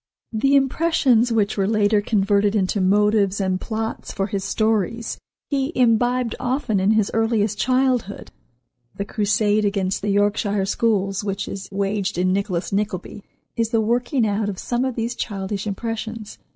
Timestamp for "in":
6.79-6.93, 12.17-12.33